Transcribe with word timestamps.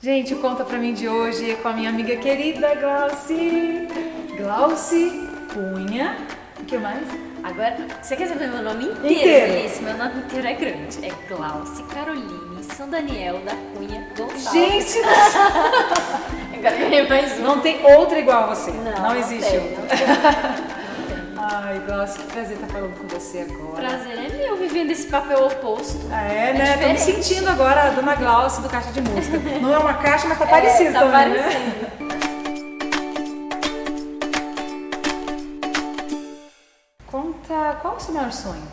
Gente, 0.00 0.34
Conta 0.36 0.64
Pra 0.64 0.78
Mim 0.78 0.94
de 0.94 1.08
hoje 1.08 1.56
com 1.62 1.68
a 1.68 1.72
minha 1.72 1.90
amiga 1.90 2.16
querida 2.16 2.74
Glauci. 2.76 3.88
Glauci 4.36 5.28
Cunha. 5.52 6.16
O 6.60 6.64
que 6.64 6.78
mais? 6.78 7.02
Agora, 7.42 7.76
você 8.00 8.14
quer 8.16 8.28
saber 8.28 8.48
meu 8.48 8.62
nome 8.62 8.84
inteiro? 8.84 9.06
Inteiro. 9.12 9.66
Esse 9.66 9.82
meu 9.82 9.96
nome 9.96 10.20
inteiro 10.20 10.46
é 10.46 10.52
grande. 10.54 10.98
É 11.04 11.10
Glauci 11.28 11.82
Caroline 11.94 12.62
São 12.76 12.88
Daniel 12.88 13.38
da 13.40 13.52
Cunha 13.74 14.06
Gonçalves. 14.16 14.52
Gente, 14.52 14.98
Agora 16.54 16.76
ganhei 16.76 17.08
mais 17.08 17.38
um. 17.38 17.42
não 17.42 17.60
tem 17.60 17.84
outra 17.96 18.18
igual 18.20 18.44
a 18.44 18.54
você. 18.54 18.70
Não, 18.70 18.84
Não, 18.84 19.02
não 19.02 19.16
existe 19.16 19.50
tem, 19.50 19.58
outra. 19.60 19.96
não. 19.96 20.78
Ai, 21.50 21.78
Glauci, 21.86 22.18
que 22.18 22.26
prazer 22.26 22.56
estar 22.56 22.66
falando 22.66 22.94
com 22.98 23.06
você 23.08 23.38
agora. 23.40 23.88
Prazer 23.88 24.18
é 24.18 24.28
meu 24.36 24.56
vivendo 24.58 24.90
esse 24.90 25.06
papel 25.06 25.46
oposto. 25.46 25.98
Ah, 26.12 26.22
é, 26.22 26.52
né? 26.52 26.76
Tô 26.76 26.88
me 26.88 26.98
sentindo 26.98 27.48
agora 27.48 27.84
a 27.84 27.90
Dona 27.90 28.14
Glauci 28.16 28.60
do 28.60 28.68
Caixa 28.68 28.92
de 28.92 29.00
Música. 29.00 29.38
Não 29.60 29.72
é 29.72 29.78
uma 29.78 29.94
caixa, 29.94 30.28
mas 30.28 30.38
tá 30.38 30.46
parecido 30.46 30.92
tá 30.92 31.00
também, 31.00 31.30
né? 31.30 31.48
Conta, 37.06 37.78
qual 37.80 37.94
é 37.94 37.96
o 37.96 38.00
seu 38.00 38.14
maior 38.14 38.32
sonho? 38.32 38.68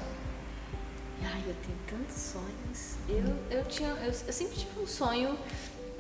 Ai, 1.24 1.42
eu 1.48 1.56
tenho 1.64 1.78
tantos 1.88 2.22
sonhos. 2.22 2.96
Eu, 3.08 3.58
eu, 3.60 3.64
tinha, 3.66 3.90
eu, 3.90 4.08
eu 4.28 4.34
sempre 4.34 4.56
tive 4.58 4.80
um 4.82 4.88
sonho 4.88 5.38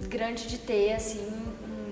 grande 0.01 0.47
de 0.47 0.57
ter, 0.57 0.93
assim, 0.93 1.25
um- 1.63 1.84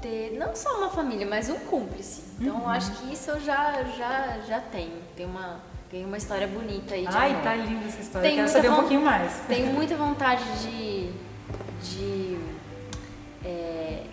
ter 0.00 0.36
não 0.38 0.54
só 0.56 0.78
uma 0.78 0.90
família, 0.90 1.26
mas 1.26 1.48
um 1.50 1.58
cúmplice. 1.60 2.22
Então 2.40 2.60
eu 2.60 2.68
acho 2.68 2.90
que 2.92 3.12
isso 3.12 3.30
eu 3.30 3.40
já, 3.40 3.82
já, 3.96 4.38
já 4.46 4.60
tenho. 4.60 5.00
Tem 5.16 5.26
uma, 5.26 5.60
tem 5.90 6.04
uma 6.04 6.16
história 6.16 6.46
bonita 6.46 6.94
aí 6.94 7.06
de 7.06 7.14
Ai, 7.16 7.30
amor. 7.30 7.42
tá 7.42 7.54
linda 7.54 7.86
essa 7.86 8.00
história. 8.00 8.28
Tem 8.28 8.36
Quero 8.36 8.48
saber 8.48 8.70
um 8.70 8.76
pouquinho 8.76 9.02
mais. 9.02 9.32
Tenho 9.46 9.66
muita 9.72 9.96
vontade 9.96 10.42
de, 10.62 11.12
de 11.82 12.38
é, 13.44 14.04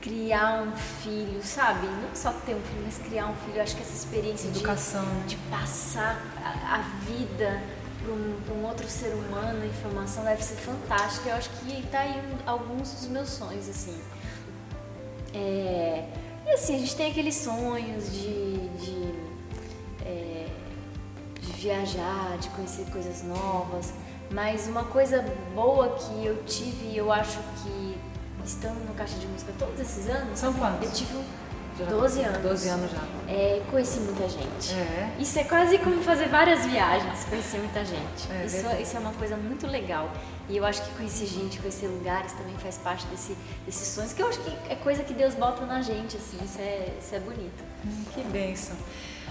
criar 0.00 0.62
um 0.62 0.72
filho, 0.72 1.40
sabe? 1.42 1.86
Não 1.86 2.14
só 2.14 2.32
ter 2.32 2.54
um 2.54 2.60
filho, 2.60 2.82
mas 2.84 2.98
criar 2.98 3.26
um 3.26 3.34
filho. 3.36 3.56
Eu 3.58 3.62
acho 3.62 3.76
que 3.76 3.82
essa 3.82 3.94
experiência 3.94 4.50
de 4.50 4.58
Educação. 4.58 5.04
de 5.26 5.36
passar 5.50 6.20
a, 6.44 6.76
a 6.76 6.78
vida 7.06 7.62
para 8.02 8.12
um, 8.14 8.36
um 8.60 8.66
outro 8.66 8.88
ser 8.88 9.12
humano, 9.14 9.62
a 9.62 9.66
informação 9.66 10.24
deve 10.24 10.42
ser 10.42 10.56
fantástica. 10.56 11.28
Eu 11.30 11.36
acho 11.36 11.50
que 11.50 11.86
tá 11.88 12.00
aí 12.00 12.12
um- 12.18 12.48
alguns 12.48 12.92
dos 12.92 13.08
meus 13.08 13.28
sonhos, 13.28 13.68
assim. 13.68 13.98
É, 15.34 16.04
e 16.46 16.50
assim, 16.50 16.76
a 16.76 16.78
gente 16.78 16.96
tem 16.96 17.10
aqueles 17.10 17.34
sonhos 17.36 18.12
de, 18.12 18.68
de, 18.78 19.14
é, 20.04 20.46
de 21.40 21.52
viajar, 21.52 22.36
de 22.38 22.48
conhecer 22.50 22.86
coisas 22.90 23.22
novas, 23.22 23.92
mas 24.30 24.66
uma 24.66 24.84
coisa 24.84 25.24
boa 25.54 25.96
que 25.96 26.24
eu 26.24 26.42
tive, 26.44 26.96
eu 26.96 27.12
acho 27.12 27.38
que 27.62 27.96
estando 28.44 28.84
no 28.86 28.94
Caixa 28.94 29.18
de 29.18 29.26
Música 29.26 29.52
todos 29.58 29.78
esses 29.78 30.08
anos, 30.08 30.38
São 30.38 30.52
quantos? 30.54 30.86
eu 30.86 30.92
tive 30.92 31.18
Já- 31.78 31.84
12 31.86 32.20
anos. 32.22 32.38
12 32.42 32.68
anos 32.68 32.90
já. 32.90 32.98
É, 33.32 33.62
conheci 33.70 34.00
muita 34.00 34.28
gente. 34.28 34.72
É. 34.74 35.10
Isso 35.18 35.38
é 35.38 35.44
quase 35.44 35.78
como 35.78 36.02
fazer 36.02 36.28
várias 36.28 36.64
viagens, 36.66 37.24
conhecer 37.24 37.58
muita 37.58 37.84
gente. 37.84 38.30
É 38.30 38.44
isso, 38.46 38.56
verdade. 38.56 38.82
isso 38.82 38.96
é 38.96 39.00
uma 39.00 39.12
coisa 39.12 39.36
muito 39.36 39.66
legal. 39.66 40.10
E 40.48 40.56
eu 40.56 40.64
acho 40.64 40.82
que 40.82 40.90
conhecer 40.96 41.26
gente, 41.26 41.58
conhecer 41.60 41.86
lugares 41.86 42.32
também 42.32 42.54
faz 42.58 42.76
parte 42.76 43.06
desse, 43.06 43.36
desses 43.64 43.86
sonhos, 43.88 44.12
que 44.12 44.20
eu 44.20 44.26
acho 44.28 44.40
que 44.40 44.50
é 44.68 44.74
coisa 44.74 45.04
que 45.04 45.14
Deus 45.14 45.34
bota 45.34 45.64
na 45.64 45.80
gente, 45.80 46.16
assim, 46.16 46.38
isso 46.44 46.58
é, 46.58 46.88
isso 47.00 47.14
é 47.14 47.20
bonito. 47.20 47.62
Hum, 47.86 48.04
Que 48.14 48.22
bênção. 48.24 48.76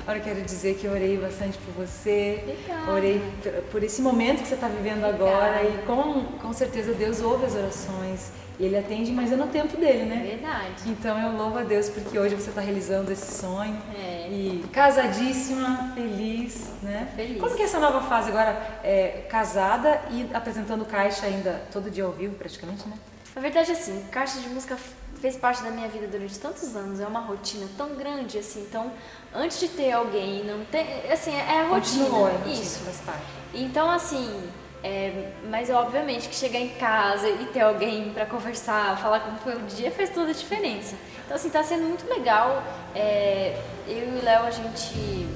Agora 0.02 0.18
eu 0.18 0.24
quero 0.24 0.42
dizer 0.42 0.76
que 0.76 0.86
eu 0.86 0.94
orei 0.94 1.18
bastante 1.18 1.58
por 1.58 1.86
você. 1.86 2.40
Obrigada. 2.42 2.92
Orei 2.94 3.22
por- 3.70 3.84
esse 3.84 4.02
momento 4.02 4.42
que 4.42 4.48
você 4.48 4.56
está 4.56 4.68
vivendo 4.70 5.04
agora. 5.04 5.62
E 5.64 5.86
com, 5.86 6.24
com 6.42 6.54
certeza 6.54 6.94
Deus 6.94 7.20
ouve 7.22 7.46
as 7.46 7.54
orações. 7.54 8.32
E 8.60 8.66
Ele 8.66 8.78
atende, 8.78 9.12
mas 9.14 9.32
é 9.32 9.38
no 9.38 9.48
tempo 9.48 9.78
dele, 9.78 10.04
né? 10.04 10.22
verdade. 10.32 10.84
Então 10.88 11.18
eu 11.18 11.38
louvo 11.38 11.60
a 11.60 11.64
Deus 11.64 11.88
porque 11.88 12.20
hoje 12.20 12.36
você 12.36 12.50
está 12.50 12.60
realizando 12.60 13.10
esse 13.10 13.40
sonho. 13.40 13.82
É. 13.98 14.28
E 14.30 14.66
casadíssima, 14.74 15.94
feliz, 15.96 16.70
né? 16.84 17.10
Feliz. 17.16 17.40
Como 17.40 17.56
que 17.56 17.62
é 17.62 17.66
essa 17.66 17.80
nova 17.80 18.02
fase 18.02 18.30
agora? 18.30 18.80
É, 18.84 19.26
casada 19.30 20.02
e 20.12 20.30
apresentando 20.34 20.84
caixa 20.84 21.26
ainda 21.26 21.62
todo 21.72 21.90
dia 21.90 22.04
ao 22.04 22.12
vivo, 22.12 22.36
praticamente, 22.36 22.86
né? 22.88 22.96
Na 23.34 23.42
verdade, 23.42 23.72
assim, 23.72 24.04
caixa 24.12 24.40
de 24.42 24.50
música 24.50 24.76
fez 25.22 25.38
parte 25.38 25.64
da 25.64 25.70
minha 25.70 25.88
vida 25.88 26.08
durante 26.08 26.38
tantos 26.40 26.76
anos, 26.76 27.00
é 27.00 27.08
uma 27.08 27.20
rotina 27.20 27.68
tão 27.78 27.96
grande, 27.96 28.38
assim, 28.38 28.62
então, 28.62 28.92
antes 29.34 29.60
de 29.60 29.68
ter 29.70 29.92
alguém, 29.92 30.44
não 30.46 30.66
tem, 30.66 30.86
assim, 31.12 31.34
é 31.34 31.62
a 31.62 31.68
rotina. 31.68 32.06
Continua, 32.06 32.30
é 32.30 32.34
rotina, 32.34 32.54
Isso. 32.54 32.80
faz 32.80 32.98
parte. 32.98 33.24
Então, 33.54 33.90
assim, 33.90 34.50
é, 34.84 35.32
mas 35.50 35.70
obviamente 35.70 36.30
que 36.30 36.36
chegar 36.36 36.60
em 36.60 36.70
casa 36.70 37.28
e 37.28 37.46
ter 37.48 37.62
alguém 37.62 38.12
pra 38.12 38.26
conversar, 38.26 38.98
falar 38.98 39.20
como 39.20 39.38
foi 39.40 39.56
o 39.56 39.62
dia, 39.62 39.92
faz 39.92 40.10
toda 40.10 40.32
a 40.32 40.34
diferença. 40.34 40.96
Então, 41.26 41.36
assim, 41.36 41.50
tá 41.50 41.62
sendo 41.64 41.84
muito 41.84 42.08
legal. 42.08 42.64
É, 42.96 43.60
eu 43.88 44.16
e 44.16 44.20
o 44.20 44.24
Léo, 44.24 44.44
a 44.46 44.52
gente. 44.52 45.28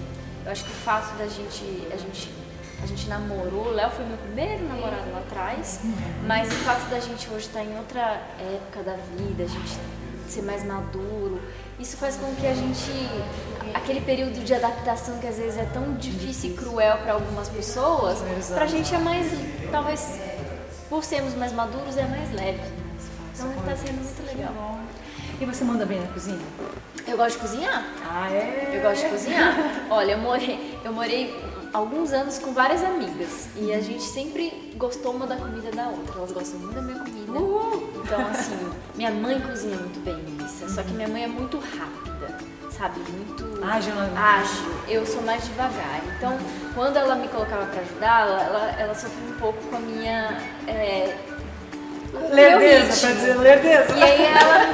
Eu 0.45 0.51
acho 0.51 0.63
que 0.63 0.71
o 0.71 0.75
fato 0.75 1.15
da 1.17 1.27
gente. 1.27 1.87
A 1.91 1.97
gente, 1.97 2.31
a 2.81 2.85
gente 2.85 3.07
namorou, 3.07 3.67
o 3.67 3.71
Léo 3.71 3.89
foi 3.91 4.05
meu 4.05 4.17
primeiro 4.17 4.63
namorado 4.63 5.11
lá 5.11 5.19
atrás, 5.19 5.81
mas 6.25 6.51
o 6.51 6.55
fato 6.57 6.89
da 6.89 6.99
gente 6.99 7.29
hoje 7.29 7.47
estar 7.47 7.63
em 7.63 7.77
outra 7.77 8.21
época 8.39 8.83
da 8.83 8.95
vida, 9.17 9.43
a 9.43 9.47
gente 9.47 9.77
ser 10.33 10.41
mais 10.41 10.65
maduro, 10.65 11.39
isso 11.79 11.95
faz 11.97 12.15
com 12.15 12.33
que 12.35 12.47
a 12.47 12.53
gente. 12.53 12.91
aquele 13.73 14.01
período 14.01 14.43
de 14.43 14.53
adaptação 14.53 15.17
que 15.19 15.27
às 15.27 15.37
vezes 15.37 15.57
é 15.57 15.65
tão 15.65 15.93
difícil 15.93 16.51
e 16.51 16.53
cruel 16.53 16.97
para 16.97 17.13
algumas 17.13 17.49
pessoas, 17.49 18.17
Exato. 18.37 18.53
pra 18.55 18.65
gente 18.65 18.93
é 18.93 18.97
mais. 18.97 19.27
talvez 19.71 20.19
por 20.89 21.03
sermos 21.03 21.33
mais 21.35 21.51
maduros 21.53 21.97
é 21.97 22.05
mais 22.05 22.31
leve. 22.33 22.61
Então 23.35 23.51
tá 23.65 23.75
sendo 23.75 24.03
muito 24.03 24.25
legal. 24.25 24.79
E 25.41 25.45
você 25.45 25.63
manda 25.63 25.85
bem 25.85 25.99
na 25.99 26.07
cozinha? 26.07 26.39
Eu 27.07 27.17
gosto 27.17 27.35
de 27.35 27.41
cozinhar. 27.41 27.83
Ah, 28.07 28.31
é? 28.31 28.71
Eu 28.73 28.81
gosto 28.81 29.03
de 29.03 29.09
cozinhar. 29.09 29.55
Olha, 29.89 30.11
eu 30.13 30.17
morei, 30.19 30.79
eu 30.85 30.93
morei 30.93 31.35
alguns 31.73 32.13
anos 32.13 32.37
com 32.37 32.53
várias 32.53 32.83
amigas 32.83 33.47
e 33.55 33.73
a 33.73 33.81
gente 33.81 34.03
sempre 34.03 34.73
gostou 34.77 35.13
uma 35.13 35.25
da 35.25 35.35
comida 35.35 35.71
da 35.71 35.87
outra. 35.87 36.15
Elas 36.17 36.31
gostam 36.31 36.59
muito 36.59 36.75
da 36.75 36.81
minha 36.81 36.99
comida. 36.99 37.23
Então, 38.03 38.27
assim, 38.29 38.71
minha 38.95 39.11
mãe 39.11 39.39
cozinha 39.41 39.75
muito 39.75 39.99
bem, 40.03 40.15
Melissa. 40.17 40.69
Só 40.69 40.83
que 40.83 40.91
minha 40.91 41.07
mãe 41.07 41.23
é 41.23 41.27
muito 41.27 41.57
rápida, 41.57 42.37
sabe? 42.69 42.99
Muito 42.99 43.63
Ágil, 43.65 43.95
né? 43.95 44.11
ágil. 44.15 44.71
Eu 44.87 45.05
sou 45.05 45.21
mais 45.23 45.43
devagar. 45.45 46.01
Então, 46.15 46.37
quando 46.75 46.97
ela 46.97 47.15
me 47.15 47.27
colocava 47.27 47.65
pra 47.65 47.81
ajudar, 47.81 48.27
ela, 48.27 48.41
ela, 48.43 48.71
ela 48.79 48.95
sofria 48.95 49.29
um 49.35 49.39
pouco 49.39 49.59
com 49.69 49.75
a 49.77 49.79
minha. 49.79 50.37
É, 50.67 51.17
Lerdeza, 52.31 53.07
pra 53.07 53.15
dizer 53.15 53.37
lerdeza. 53.39 53.95
E 53.95 54.03
aí 54.03 54.25
ela 54.25 54.67
me 54.67 54.73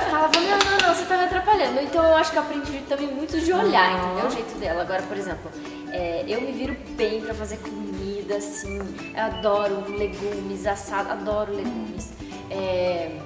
não, 0.90 0.96
você 0.96 1.06
tá 1.06 1.18
me 1.18 1.24
atrapalhando. 1.26 1.80
Então 1.82 2.04
eu 2.04 2.16
acho 2.16 2.32
que 2.32 2.38
eu 2.38 2.42
aprendi 2.42 2.80
também 2.88 3.08
muito 3.08 3.40
de 3.40 3.54
olhar, 3.54 3.92
entendeu? 3.98 4.26
O 4.26 4.32
jeito 4.32 4.60
dela. 4.60 4.82
Agora, 4.82 5.02
por 5.04 5.18
exemplo, 5.18 5.52
é, 5.92 6.26
eu 6.28 6.42
me 6.42 6.52
viro 6.52 6.76
bem 6.92 7.22
pra 7.22 7.34
fazer 7.34 7.58
comida, 7.58 8.36
assim. 8.36 8.80
Eu 9.16 9.24
adoro 9.24 9.86
legumes, 9.98 10.66
assado, 10.66 11.12
adoro 11.12 11.56
legumes. 11.56 12.12
É, 12.50 13.18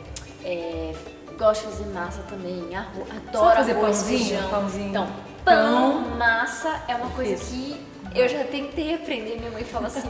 é, 0.43 0.93
gosto 1.37 1.61
de 1.61 1.67
fazer 1.77 1.89
massa 1.93 2.21
também, 2.23 2.75
arroz, 2.75 3.07
adoro 3.27 3.55
fazer 3.55 3.71
arroz, 3.71 3.97
pãozinho? 3.97 4.19
feijão. 4.19 4.49
Pãozinho? 4.49 4.89
Então, 4.89 5.07
Pão. 5.45 5.55
pão, 5.55 6.17
massa 6.17 6.81
é 6.87 6.95
uma 6.95 7.09
coisa 7.11 7.33
Isso. 7.33 7.51
que 7.51 7.92
eu 8.15 8.27
já 8.29 8.43
tentei 8.43 8.95
aprender. 8.95 9.37
Minha 9.39 9.51
mãe 9.51 9.63
fala 9.63 9.87
assim: 9.87 10.01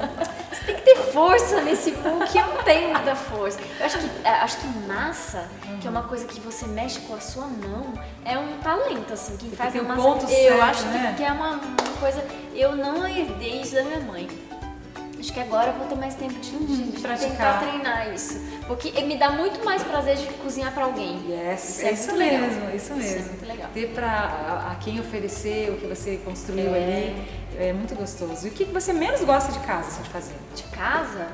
você 0.51 0.63
tem 0.65 0.75
que 0.75 0.81
ter 0.81 0.95
força 1.11 1.61
nesse 1.61 1.91
que 1.91 2.37
eu 2.37 2.47
não 2.47 2.63
tenho 2.63 2.91
muita 2.91 3.15
força. 3.15 3.59
Eu 3.79 3.85
acho 3.85 3.97
que, 3.99 4.09
é, 4.23 4.29
acho 4.29 4.57
que 4.57 4.67
massa, 4.87 5.47
que 5.81 5.87
é 5.87 5.89
uma 5.89 6.03
coisa 6.03 6.25
que 6.25 6.39
você 6.39 6.65
mexe 6.67 6.99
com 7.01 7.15
a 7.15 7.19
sua 7.21 7.45
mão, 7.47 7.93
é 8.25 8.37
um 8.37 8.57
talento, 8.59 9.13
assim. 9.13 9.37
Quem 9.37 9.51
faz 9.51 9.71
tem 9.71 9.81
a 9.81 9.83
o 9.83 9.87
massa. 9.87 10.01
ponto 10.01 10.23
eu 10.23 10.27
certo, 10.29 10.61
acho 10.61 10.83
que- 10.83 10.89
né? 10.89 11.13
que, 11.17 11.23
é 11.23 11.31
uma, 11.31 11.51
uma 11.51 11.97
coisa. 11.99 12.25
Eu 12.53 12.75
não 12.75 13.07
herdei 13.07 13.61
isso 13.61 13.75
da 13.75 13.83
minha 13.83 13.99
mãe. 13.99 14.27
Acho 15.19 15.31
que 15.31 15.39
agora 15.39 15.69
eu 15.69 15.73
vou 15.75 15.87
ter 15.87 15.95
mais 15.95 16.15
tempo 16.15 16.33
de, 16.33 16.51
de- 16.51 16.91
de 16.91 16.99
praticar. 16.99 17.31
tentar 17.31 17.59
treinar 17.59 18.13
isso. 18.13 18.41
Porque 18.67 18.91
me 19.03 19.17
dá 19.17 19.29
muito 19.29 19.63
mais 19.63 19.81
prazer 19.81 20.17
de 20.17 20.25
cozinhar 20.43 20.73
pra 20.73 20.83
alguém. 20.83 21.17
Yes, 21.29 21.69
Isso 21.77 21.85
é 21.85 21.91
isso 21.93 22.07
muito 22.09 22.19
legal. 22.19 22.41
mesmo, 22.41 22.63
isso 22.67 22.75
Isso 22.75 22.91
é 22.91 22.95
mesmo. 22.95 23.27
muito 23.29 23.45
legal. 23.47 23.69
Ter 23.73 23.87
pra 23.93 24.09
a, 24.11 24.71
a 24.73 24.75
quem 24.75 24.99
oferecer 24.99 25.69
o 25.71 25.77
que 25.77 25.87
você 25.87 26.17
construiu 26.25 26.75
É. 26.75 26.77
ali 26.77 27.42
é 27.59 27.73
muito 27.73 27.95
gostoso. 27.95 28.47
E 28.47 28.49
o 28.49 28.53
que 28.53 28.65
você 28.65 28.93
menos 28.93 29.21
gosta 29.21 29.51
de 29.51 29.59
casa, 29.59 29.87
assim, 29.87 30.03
de 30.03 30.09
fazer? 30.09 30.35
De 30.55 30.63
casa? 30.63 31.27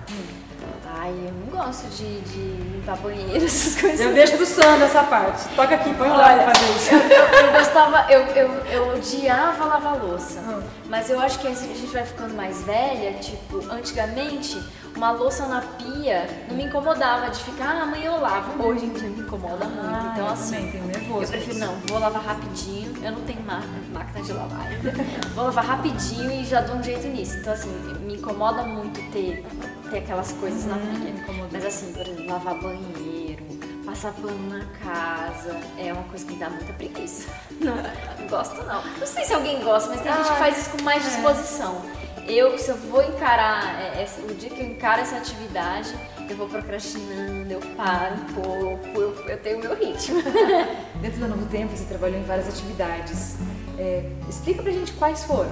Ai, 0.91 1.11
eu 1.11 1.31
não 1.31 1.63
gosto 1.63 1.87
de, 1.89 2.19
de 2.21 2.39
limpar 2.73 2.97
banheiro, 2.97 3.37
essas 3.45 3.79
coisas. 3.79 3.99
Eu 3.99 4.13
deixo 4.13 4.37
pro 4.37 4.45
Sandro 4.45 4.85
essa 4.85 5.03
parte. 5.03 5.47
Toca 5.55 5.75
aqui, 5.75 5.93
põe 5.93 6.09
lá 6.09 6.35
pra 6.35 6.53
fazer 6.53 6.75
isso. 6.75 6.93
Eu, 6.93 6.99
eu, 6.99 7.45
eu 7.45 7.51
gostava, 7.53 8.11
eu, 8.11 8.21
eu, 8.21 8.49
eu 8.71 8.95
odiava 8.95 9.65
lavar 9.65 10.03
louça. 10.03 10.39
Hum. 10.39 10.61
Mas 10.89 11.09
eu 11.09 11.19
acho 11.19 11.39
que 11.39 11.47
a 11.47 11.53
gente 11.53 11.85
vai 11.87 12.03
ficando 12.03 12.33
mais 12.33 12.63
velha, 12.63 13.13
tipo, 13.19 13.63
antigamente, 13.71 14.59
uma 14.99 15.11
louça 15.11 15.45
na 15.47 15.61
pia 15.61 16.27
não 16.49 16.57
me 16.57 16.65
incomodava 16.65 17.29
de 17.31 17.41
ficar, 17.41 17.69
ah, 17.77 17.83
amanhã 17.83 18.07
eu 18.11 18.19
lavo. 18.19 18.61
Hoje 18.67 18.85
em 18.85 18.89
dia 18.89 19.09
me 19.09 19.21
incomoda 19.21 19.63
muito. 19.65 19.79
Ah, 19.81 20.09
então, 20.11 20.25
eu 20.27 20.33
assim, 20.33 20.55
também 20.55 20.71
tenho 20.71 20.85
nervoso 20.87 21.23
eu 21.23 21.27
prefiro, 21.29 21.57
não, 21.59 21.75
vou 21.87 21.99
lavar 21.99 22.21
rapidinho. 22.21 22.93
Eu 23.01 23.13
não 23.13 23.21
tenho 23.21 23.41
má- 23.43 23.61
máquina 23.93 24.21
de 24.21 24.33
lavar 24.33 24.67
ainda. 24.67 24.91
vou 25.33 25.45
lavar 25.45 25.63
rapidinho 25.65 26.29
e 26.29 26.43
já 26.43 26.59
dou 26.59 26.75
um 26.75 26.83
jeito 26.83 27.07
nisso. 27.07 27.37
Então, 27.37 27.53
assim, 27.53 27.69
me 28.01 28.15
incomoda 28.15 28.63
muito 28.63 28.99
ter, 29.13 29.45
ter 29.89 29.99
aquelas 29.99 30.33
coisas 30.33 30.65
na 30.65 30.75
Uhum, 30.75 30.99
pia. 30.99 31.09
incomoda. 31.11 31.47
Mas, 31.53 31.65
assim, 31.65 31.93
por 31.93 32.01
exemplo, 32.01 32.27
lavar 32.27 32.55
banheiro, 32.55 33.45
passar 33.85 34.11
pano 34.11 34.49
na 34.49 34.65
casa 34.83 35.55
é 35.77 35.93
uma 35.93 36.03
coisa 36.03 36.25
que 36.25 36.33
me 36.33 36.39
dá 36.39 36.49
muita 36.49 36.73
preguiça. 36.73 37.29
Não, 37.61 37.75
não 37.75 38.27
gosto 38.29 38.55
não. 38.63 38.81
Não 38.99 39.05
sei 39.07 39.25
se 39.25 39.33
alguém 39.33 39.61
gosta, 39.61 39.89
mas 39.89 40.01
tem 40.01 40.13
gente 40.13 40.29
que 40.29 40.37
faz 40.37 40.57
isso 40.57 40.69
com 40.69 40.83
mais 40.83 41.03
disposição. 41.03 41.81
Eu, 42.27 42.57
se 42.59 42.69
eu 42.69 42.77
vou 42.77 43.01
encarar, 43.01 43.81
é, 43.81 44.03
é, 44.03 44.31
o 44.31 44.35
dia 44.35 44.49
que 44.49 44.61
eu 44.61 44.67
encaro 44.67 45.01
essa 45.01 45.17
atividade, 45.17 45.95
eu 46.29 46.37
vou 46.37 46.47
procrastinando, 46.47 47.51
eu 47.51 47.59
paro 47.75 48.15
um 48.15 48.33
pouco, 48.33 49.01
eu, 49.01 49.15
eu 49.27 49.37
tenho 49.39 49.57
o 49.57 49.61
meu 49.61 49.75
ritmo. 49.75 50.21
Dentro 51.01 51.19
do 51.21 51.27
Novo 51.27 51.45
Tempo 51.47 51.75
você 51.75 51.85
trabalhou 51.85 52.19
em 52.19 52.23
várias 52.23 52.47
atividades. 52.47 53.37
É, 53.79 54.07
explica 54.29 54.61
pra 54.61 54.71
gente 54.71 54.93
quais 54.93 55.23
foram. 55.23 55.49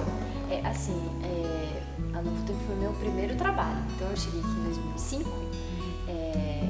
É, 0.50 0.60
assim, 0.68 0.96
é, 1.24 2.16
a 2.16 2.22
Novo 2.22 2.44
Tempo 2.46 2.60
foi 2.66 2.76
meu 2.76 2.92
primeiro 2.92 3.34
trabalho. 3.34 3.82
Então 3.96 4.08
eu 4.08 4.16
cheguei 4.16 4.40
aqui 4.40 4.50
em 4.50 4.64
2005, 4.64 5.30
é, 6.08 6.64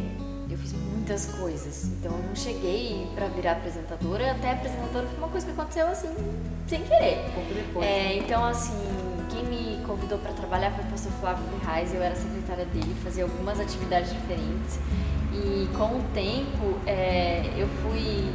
eu 0.50 0.56
fiz 0.56 0.72
muitas 0.72 1.26
coisas. 1.26 1.84
Então 1.84 2.12
eu 2.12 2.22
não 2.22 2.34
cheguei 2.34 3.08
pra 3.14 3.26
virar 3.26 3.52
apresentadora, 3.52 4.30
até 4.32 4.52
apresentadora 4.52 5.06
foi 5.06 5.18
uma 5.18 5.28
coisa 5.28 5.46
que 5.46 5.52
aconteceu 5.52 5.86
assim, 5.86 6.08
sem 6.66 6.82
querer. 6.82 7.26
Um 7.28 7.32
pouco 7.32 7.54
depois. 7.54 7.86
É, 7.86 8.16
então, 8.16 8.44
assim, 8.44 8.72
quem 9.30 9.44
me 9.44 9.77
convidou 9.88 10.18
para 10.18 10.32
trabalhar 10.32 10.70
foi 10.72 10.84
o 10.84 10.88
pastor 10.88 11.12
Flávio 11.20 11.44
Ferraz, 11.58 11.94
eu 11.94 12.02
era 12.02 12.14
secretária 12.14 12.66
dele, 12.66 12.94
fazia 13.02 13.24
algumas 13.24 13.58
atividades 13.58 14.12
diferentes. 14.12 14.78
E 15.32 15.68
com 15.76 15.98
o 15.98 16.02
tempo, 16.14 16.78
é, 16.86 17.50
eu 17.56 17.66
fui 17.82 18.30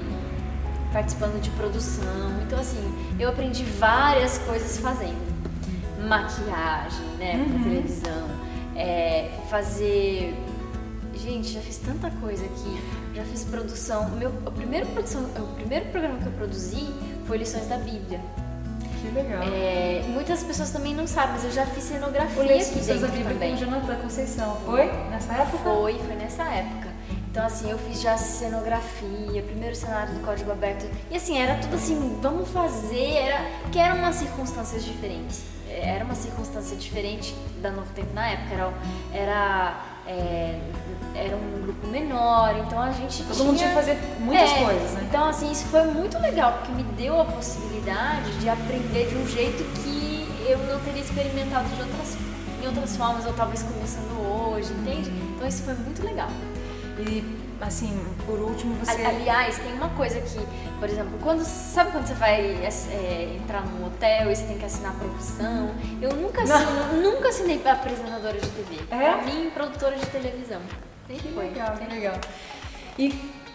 participando 0.91 1.39
de 1.39 1.49
produção. 1.51 2.41
Então, 2.45 2.59
assim, 2.59 2.81
eu 3.19 3.29
aprendi 3.29 3.63
várias 3.63 4.39
coisas 4.39 4.77
fazendo. 4.79 5.21
Maquiagem, 6.07 7.05
né, 7.19 7.35
Uhum. 7.35 7.49
pra 7.53 7.63
televisão. 7.63 8.43
é, 8.75 9.29
fazer... 9.51 10.35
Gente, 11.15 11.49
já 11.53 11.61
fiz 11.61 11.77
tanta 11.77 12.09
coisa 12.09 12.43
aqui. 12.43 12.81
Já 13.13 13.23
fiz 13.23 13.43
produção... 13.43 14.07
O 14.07 14.17
meu, 14.17 14.31
a 14.47 14.51
primeira 14.51 14.85
produção, 14.87 15.21
o 15.37 15.55
primeiro 15.55 15.85
programa 15.91 16.17
que 16.17 16.25
eu 16.25 16.31
produzi 16.31 16.87
foi 17.27 17.37
Lições 17.37 17.67
da 17.67 17.77
Bíblia. 17.77 18.19
Que 19.03 19.11
legal. 19.11 19.43
É, 19.43 20.01
muitas 20.07 20.43
pessoas 20.43 20.71
também 20.71 20.95
não 20.95 21.05
sabem, 21.05 21.33
mas 21.33 21.43
eu 21.43 21.51
já 21.51 21.65
fiz 21.65 21.83
cenografia 21.83 22.41
Leis 22.43 22.69
aqui 22.69 22.79
dentro 22.79 23.07
Bíblia 23.09 23.33
também. 23.33 23.51
com 23.51 23.57
Jonathan 23.57 23.95
Conceição. 23.97 24.57
Foi 24.65 24.85
nessa 25.09 25.33
época? 25.33 25.57
Foi, 25.57 25.93
foi 25.99 26.15
nessa 26.15 26.43
época. 26.43 26.87
Então, 27.29 27.45
assim, 27.45 27.69
eu 27.69 27.77
fiz 27.79 27.99
já 27.99 28.15
cenografia, 28.15 29.41
primeiro 29.43 29.75
cenário 29.75 30.13
do 30.13 30.19
Código 30.21 30.51
Aberto. 30.51 30.89
E, 31.11 31.17
assim, 31.17 31.37
era 31.37 31.55
tudo 31.55 31.75
assim, 31.75 32.17
vamos 32.21 32.47
fazer, 32.49 33.15
era, 33.15 33.45
que 33.71 33.79
eram 33.79 33.97
umas 33.97 34.15
circunstâncias 34.15 34.85
diferentes. 34.85 35.43
É, 35.67 35.95
Era 35.95 36.05
uma 36.05 36.15
circunstância 36.15 36.77
diferente 36.77 37.35
da 37.61 37.71
Novo 37.71 37.91
Tempo 37.93 38.13
na 38.13 38.29
época. 38.29 38.53
Era, 38.53 38.73
era, 39.11 39.81
é, 40.07 40.59
era 41.15 41.35
um 41.35 41.61
grupo 41.61 41.87
menor, 41.87 42.55
então 42.65 42.81
a 42.81 42.91
gente 42.91 43.23
Todo 43.23 43.43
mundo 43.45 43.57
tinha 43.57 43.69
que 43.69 43.75
fazer 43.75 43.97
muitas 44.19 44.51
É, 44.51 44.63
coisas, 44.63 44.91
né? 44.91 45.05
Então, 45.09 45.25
assim, 45.29 45.51
isso 45.51 45.65
foi 45.65 45.83
muito 45.85 46.17
legal, 46.19 46.53
porque 46.53 46.71
me 46.73 46.83
deu 46.83 47.21
a 47.21 47.25
possibilidade 47.25 48.31
de 48.39 48.49
aprender 48.49 49.09
de 49.09 49.15
um 49.15 49.27
jeito 49.27 49.63
que 49.81 50.27
eu 50.49 50.57
não 50.59 50.79
teria 50.81 51.01
experimentado 51.01 51.69
de 51.69 51.81
outras, 51.81 52.17
em 52.61 52.67
outras 52.67 52.97
formas, 52.97 53.25
ou 53.25 53.33
talvez 53.33 53.63
começando 53.63 54.51
hoje, 54.51 54.73
entende? 54.73 55.09
Então, 55.35 55.47
isso 55.47 55.63
foi 55.63 55.73
muito 55.75 56.03
legal. 56.03 56.29
E, 56.99 57.42
assim, 57.61 57.97
por 58.25 58.39
último, 58.39 58.75
você... 58.75 58.91
Ali- 58.91 59.05
Aliás, 59.05 59.57
tem 59.57 59.73
uma 59.73 59.89
coisa 59.89 60.19
que, 60.21 60.39
por 60.79 60.89
exemplo, 60.89 61.17
quando 61.21 61.43
sabe 61.43 61.91
quando 61.91 62.07
você 62.07 62.13
vai 62.15 62.41
é, 62.41 63.37
entrar 63.41 63.65
num 63.65 63.85
hotel 63.85 64.31
e 64.31 64.35
você 64.35 64.43
tem 64.45 64.57
que 64.57 64.65
assinar 64.65 64.91
a 64.91 64.95
profissão? 64.95 65.71
Eu 66.01 66.13
nunca 66.13 66.43
assino, 66.43 67.01
nunca 67.01 67.29
assinei 67.29 67.59
para 67.59 67.73
apresentadora 67.73 68.39
de 68.39 68.47
TV. 68.49 68.75
É? 68.91 68.97
Pra 68.97 69.21
mim, 69.23 69.49
produtora 69.53 69.95
de 69.95 70.05
televisão. 70.07 70.61
Que 71.07 71.27
legal, 71.29 71.75
que 71.77 71.93
legal. 71.93 72.15
E 72.97 73.09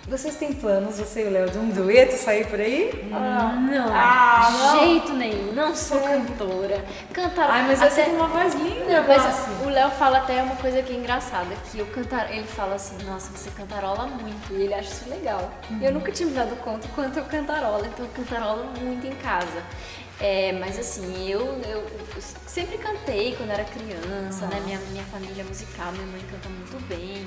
vocês 0.09 0.37
têm 0.37 0.53
planos, 0.53 0.99
você 0.99 1.25
e 1.25 1.27
o 1.27 1.31
Léo, 1.31 1.51
de 1.51 1.59
um 1.59 1.69
dueto 1.71 2.17
sair 2.17 2.47
por 2.47 2.59
aí? 2.59 3.07
Não, 3.11 3.93
Ah, 3.93 4.49
de 4.51 4.59
não. 4.59 4.79
jeito 4.81 5.13
nenhum. 5.13 5.53
Não 5.53 5.75
sou 5.75 6.01
cantora. 6.01 6.85
Cantar. 7.13 7.51
Ai, 7.51 7.67
mas 7.67 7.79
você 7.79 8.03
tem 8.05 8.15
uma 8.15 8.29
voz 8.29 8.55
linda, 8.55 9.01
Não, 9.03 9.09
mas 9.09 9.23
Glauci. 9.23 9.65
o 9.65 9.69
Léo 9.69 9.91
fala 9.91 10.19
até 10.19 10.43
uma 10.43 10.57
coisa 10.57 10.83
que 10.83 10.93
é 10.93 10.97
engraçada, 10.97 11.55
que 11.71 11.79
eu 11.79 11.87
cantar, 11.87 12.33
ele 12.33 12.47
fala 12.47 12.75
assim, 12.77 12.97
nossa, 13.05 13.31
você 13.37 13.51
cantarola 13.51 14.07
muito, 14.07 14.53
e 14.53 14.63
ele 14.63 14.75
acha 14.75 14.89
isso 14.91 15.09
legal. 15.11 15.51
E 15.81 15.85
Eu 15.85 15.93
nunca 15.93 16.11
tinha 16.11 16.29
me 16.29 16.35
dado 16.35 16.57
conta 16.57 16.89
quanto 16.95 17.19
eu 17.19 17.25
cantarola, 17.25 17.87
então 17.87 18.05
eu 18.05 18.11
cantarola 18.13 18.65
muito 18.81 19.07
em 19.07 19.15
casa. 19.17 19.63
É, 20.21 20.51
mas 20.59 20.77
assim, 20.79 21.29
eu, 21.31 21.41
eu, 21.65 21.79
eu 22.17 22.23
sempre 22.47 22.77
cantei 22.79 23.37
quando 23.37 23.51
era 23.51 23.63
criança, 23.63 24.47
né? 24.47 24.61
Minha, 24.65 24.79
minha 24.91 25.05
família 25.05 25.43
é 25.43 25.45
musical, 25.45 25.93
minha 25.93 26.07
mãe 26.07 26.21
canta 26.29 26.49
muito 26.49 26.77
bem. 26.89 27.25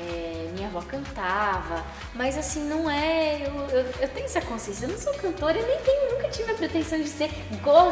É, 0.00 0.50
minha 0.54 0.68
avó 0.68 0.80
cantava, 0.80 1.84
mas 2.14 2.38
assim, 2.38 2.64
não 2.68 2.90
é. 2.90 3.42
Eu, 3.46 3.54
eu, 3.68 3.86
eu 4.00 4.08
tenho 4.08 4.26
essa 4.26 4.40
consciência, 4.40 4.86
eu 4.86 4.90
não 4.90 4.98
sou 4.98 5.12
cantora 5.14 5.58
e 5.58 5.62
nem 5.62 5.78
tenho, 5.80 6.14
nunca 6.14 6.28
tive 6.28 6.52
a 6.52 6.54
pretensão 6.54 6.98
de 6.98 7.08
ser. 7.08 7.30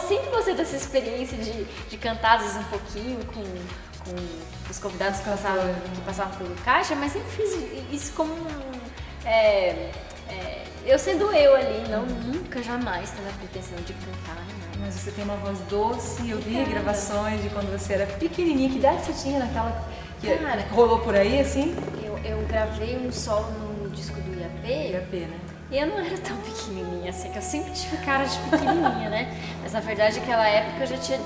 Sempre 0.08 0.30
gostei 0.30 0.54
dessa 0.54 0.76
experiência 0.76 1.36
de, 1.36 1.64
de 1.64 1.96
cantar, 1.98 2.36
às 2.36 2.42
vezes 2.42 2.56
um 2.56 2.64
pouquinho 2.64 3.18
com, 3.26 3.42
com 3.42 4.70
os 4.70 4.78
convidados 4.78 5.20
que 5.20 5.28
passavam, 5.28 5.74
que 5.94 6.00
passavam 6.00 6.36
pelo 6.38 6.54
caixa, 6.56 6.94
mas 6.94 7.12
sempre 7.12 7.30
fiz 7.30 7.54
isso 7.92 8.12
como 8.12 8.32
um. 8.32 9.26
é, 9.26 9.90
é, 10.28 10.64
eu 10.86 10.98
sendo 10.98 11.30
eu 11.32 11.54
ali, 11.54 11.88
não, 11.90 12.06
nunca, 12.06 12.62
jamais 12.62 13.10
tendo 13.10 13.28
a 13.28 13.32
pretensão 13.32 13.76
de 13.84 13.92
cantar. 13.92 14.46
Mas 14.80 14.94
você 14.94 15.10
tem 15.10 15.24
uma 15.24 15.36
voz 15.36 15.58
doce, 15.68 16.30
eu 16.30 16.38
vi 16.38 16.64
gravações 16.64 17.42
de 17.42 17.50
quando 17.50 17.70
você 17.70 17.94
era 17.94 18.06
pequenininha, 18.06 18.70
que 18.70 18.78
idade 18.78 19.04
você 19.04 19.12
tinha 19.12 19.38
naquela 19.40 19.84
que 20.20 20.36
Cara. 20.36 20.66
rolou 20.72 20.98
por 21.00 21.14
aí, 21.14 21.40
assim? 21.40 21.76
Eu, 22.24 22.38
gravei 22.46 22.96
um 22.96 23.10
solo 23.12 23.50
no 23.52 23.90
disco 23.90 24.20
do 24.20 24.38
IAP, 24.38 24.90
IAP, 24.92 25.16
né? 25.26 25.40
E 25.70 25.78
eu 25.78 25.86
não 25.86 25.98
era 25.98 26.16
tão 26.18 26.36
pequenininha 26.38 27.10
assim, 27.10 27.30
que 27.30 27.36
eu 27.38 27.42
sempre 27.42 27.70
tive 27.72 27.96
cara 27.98 28.24
de 28.24 28.38
pequenininha, 28.38 29.10
né? 29.10 29.36
Mas 29.62 29.72
na 29.72 29.80
verdade, 29.80 30.18
naquela 30.20 30.46
época 30.48 30.80
eu 30.84 30.86
já 30.86 30.96
tinha. 30.98 31.20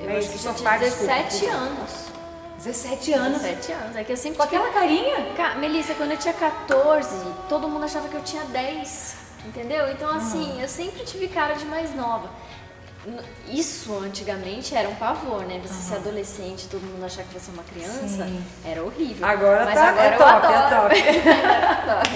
Eu 0.00 0.10
É 0.10 0.16
acho 0.18 0.28
que 0.30 0.38
já 0.38 0.52
tinha 0.54 0.64
parte, 0.64 0.84
17 0.84 1.30
desculpa. 1.30 1.54
anos. 1.56 1.90
17 2.58 3.12
anos. 3.12 3.42
17 3.42 3.72
anos. 3.72 3.96
É 3.96 4.04
que 4.04 4.12
eu 4.12 4.16
sempre 4.16 4.36
Com 4.38 4.42
aquela 4.42 4.70
carinha? 4.72 5.32
Ca- 5.36 5.54
Melissa, 5.54 5.94
quando 5.94 6.10
eu 6.12 6.16
tinha 6.18 6.34
14, 6.34 7.08
todo 7.48 7.68
mundo 7.68 7.84
achava 7.84 8.08
que 8.08 8.14
eu 8.16 8.22
tinha 8.22 8.44
10. 8.44 9.16
Entendeu? 9.46 9.90
Então, 9.90 10.10
assim, 10.14 10.60
eu 10.60 10.68
sempre 10.68 11.02
tive 11.04 11.28
cara 11.28 11.54
de 11.54 11.64
mais 11.64 11.94
nova. 11.94 12.28
Isso 13.48 13.94
antigamente 13.98 14.74
era 14.74 14.88
um 14.88 14.94
pavor, 14.94 15.42
né? 15.46 15.60
Você 15.64 15.74
ser 15.74 15.96
adolescente, 15.96 16.68
todo 16.68 16.82
mundo 16.82 17.04
achar 17.04 17.24
que 17.24 17.32
você 17.38 17.50
é 17.50 17.54
uma 17.54 17.62
criança, 17.62 18.24
Sim. 18.26 18.44
era 18.64 18.82
horrível. 18.84 19.26
Agora 19.26 19.64
Mas 19.64 19.74
tá- 19.74 19.88
agora 19.88 20.06
é 20.06 20.14
eu 20.14 20.18
top, 20.18 20.46
é 20.46 20.56
adoro. 20.56 20.94
top. 20.94 21.00
Eu 21.90 21.92
adoro. 21.92 22.10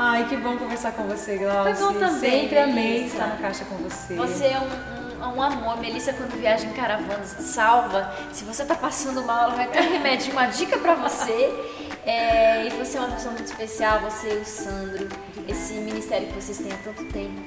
Ai, 0.00 0.28
que 0.28 0.36
bom 0.36 0.56
conversar 0.56 0.92
com 0.92 1.04
você, 1.08 1.38
Glaucia. 1.38 1.74
Foi 1.74 1.86
bom 1.92 1.98
também, 1.98 2.40
Sempre 2.42 2.58
amei 2.58 3.06
estar 3.06 3.26
na 3.26 3.36
caixa 3.36 3.64
com 3.64 3.74
você. 3.78 4.14
Você 4.14 4.44
é 4.44 4.60
um, 4.60 5.24
um, 5.26 5.36
um 5.38 5.42
amor. 5.42 5.80
Melissa, 5.80 6.12
quando 6.12 6.38
viaja 6.38 6.66
em 6.66 6.72
caravanas, 6.72 7.30
salva. 7.40 8.14
Se 8.32 8.44
você 8.44 8.64
tá 8.64 8.76
passando 8.76 9.22
mal, 9.24 9.44
ela 9.44 9.54
vai 9.56 9.66
ter 9.66 9.80
um 9.82 9.90
remédio, 9.90 10.30
uma 10.32 10.46
dica 10.46 10.78
pra 10.78 10.94
você. 10.94 11.52
É, 12.06 12.64
e 12.66 12.70
você 12.70 12.96
é 12.96 13.00
uma 13.00 13.10
pessoa 13.10 13.32
muito 13.34 13.46
especial, 13.46 13.98
você 14.00 14.34
e 14.34 14.36
o 14.40 14.44
Sandro. 14.44 15.08
Esse 15.48 15.72
ministério 15.74 16.28
que 16.28 16.34
vocês 16.34 16.58
têm 16.58 16.70
há 16.72 16.76
tanto 16.84 17.04
tempo 17.06 17.40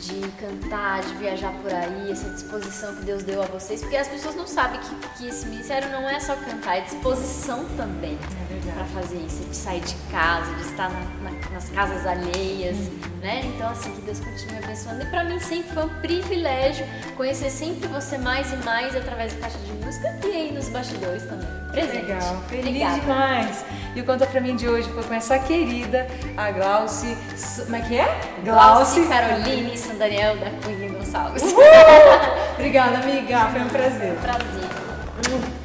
de 0.00 0.28
cantar, 0.32 1.02
de 1.02 1.14
viajar 1.14 1.52
por 1.60 1.72
aí, 1.72 2.10
essa 2.10 2.30
disposição 2.30 2.94
que 2.96 3.04
Deus 3.04 3.22
deu 3.22 3.42
a 3.42 3.46
vocês. 3.46 3.80
Porque 3.80 3.96
as 3.96 4.08
pessoas 4.08 4.34
não 4.34 4.46
sabem 4.46 4.80
que, 4.80 5.08
que 5.18 5.28
esse 5.28 5.46
ministério 5.46 5.88
não 5.90 6.08
é 6.08 6.18
só 6.18 6.34
cantar, 6.36 6.78
é 6.78 6.80
disposição 6.82 7.64
também. 7.76 8.18
Para 8.60 8.84
fazer 8.86 9.16
isso, 9.18 9.44
de 9.44 9.56
sair 9.56 9.80
de 9.80 9.94
casa, 10.10 10.52
de 10.54 10.62
estar 10.62 10.88
na- 10.90 11.30
na- 11.30 11.50
nas 11.52 11.68
casas 11.70 12.06
alheias, 12.06 12.76
né? 13.22 13.42
Então, 13.44 13.68
assim, 13.70 13.90
que 13.92 14.00
Deus 14.02 14.20
continue 14.20 14.58
abençoando. 14.62 15.02
E 15.02 15.06
para 15.06 15.24
mim 15.24 15.38
sempre 15.40 15.72
foi 15.74 15.84
um 15.84 15.88
privilégio 16.00 16.86
conhecer 17.16 17.50
sempre 17.50 17.88
você 17.88 18.18
mais 18.18 18.52
e 18.52 18.56
mais 18.58 18.94
através 18.96 19.32
da 19.34 19.40
caixa 19.40 19.58
de 19.58 19.72
música 19.84 20.18
e 20.24 20.32
aí 20.32 20.52
nos 20.52 20.68
bastidores 20.68 21.22
também. 21.24 21.48
Presente. 21.70 22.06
Legal, 22.06 22.42
feliz 22.48 22.66
Obrigada. 22.66 23.00
demais. 23.00 23.64
E 23.94 24.00
o 24.00 24.04
Conta 24.04 24.26
Pra 24.26 24.40
Mim 24.40 24.56
de 24.56 24.68
hoje 24.68 24.88
foi 24.90 25.02
com 25.04 25.14
essa 25.14 25.38
querida, 25.38 26.06
a 26.36 26.50
Glauci. 26.50 27.16
Como 27.64 27.76
é 27.76 27.80
que 27.80 27.96
é? 27.96 28.20
Glauci, 28.44 29.06
Caroline 29.06 29.74
e 29.74 29.78
São 29.78 29.96
Daniel 29.96 30.36
da 30.38 30.50
Cunha 30.50 30.88
Gonçalves. 30.88 31.44
Obrigada, 32.54 32.98
amiga. 32.98 33.46
Foi 33.52 33.60
um 33.62 33.68
prazer. 33.68 34.14
Prazer. 34.14 35.59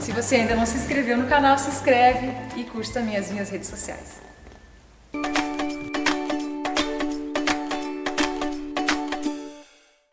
Se 0.00 0.12
você 0.12 0.36
ainda 0.36 0.54
não 0.54 0.64
se 0.64 0.76
inscreveu 0.76 1.16
no 1.16 1.26
canal, 1.26 1.58
se 1.58 1.68
inscreve 1.68 2.32
e 2.56 2.64
curte 2.64 2.92
também 2.92 3.16
as 3.16 3.30
minhas 3.30 3.50
redes 3.50 3.68
sociais. 3.68 4.27